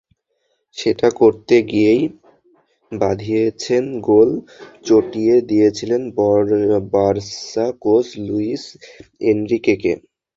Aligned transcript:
সেটা 0.77 1.07
করতে 1.19 1.55
গিয়েই 1.69 2.03
বাধিয়েছেন 2.91 3.83
গোল, 4.07 4.29
চটিয়ে 4.85 5.35
দিয়েছেন 5.49 6.01
বার্সা 6.91 7.65
কোচ 7.83 8.07
লুইস 8.27 8.63
এনরিকেকে। 9.21 9.93